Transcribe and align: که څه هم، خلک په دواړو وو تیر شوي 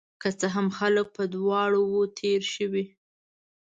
که 0.21 0.29
څه 0.39 0.47
هم، 0.55 0.67
خلک 0.77 1.07
په 1.17 1.23
دواړو 1.35 1.81
وو 1.91 2.03
تیر 2.17 2.41
شوي 2.55 2.85